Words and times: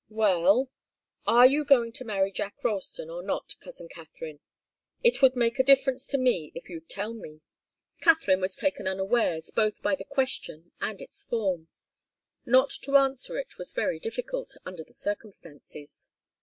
"Well 0.09 0.71
are 1.27 1.45
you 1.45 1.63
going 1.63 1.91
to 1.91 2.03
marry 2.03 2.31
Jack 2.31 2.63
Ralston 2.63 3.11
or 3.11 3.21
not, 3.21 3.53
cousin 3.59 3.87
Katharine? 3.87 4.39
It 5.03 5.21
would 5.21 5.35
make 5.35 5.59
a 5.59 5.63
difference 5.63 6.07
to 6.07 6.17
me 6.17 6.51
if 6.55 6.69
you'd 6.69 6.89
tell 6.89 7.13
me." 7.13 7.41
Katharine 7.99 8.41
was 8.41 8.55
taken 8.55 8.87
unawares, 8.87 9.51
both 9.51 9.79
by 9.83 9.93
the 9.93 10.03
question 10.03 10.71
and 10.81 11.01
its 11.01 11.21
form. 11.21 11.67
Not 12.47 12.71
to 12.81 12.97
answer 12.97 13.37
it 13.37 13.59
was 13.59 13.73
very 13.73 13.99
difficult, 13.99 14.57
under 14.65 14.83
the 14.83 14.91
circumstances. 14.91 16.09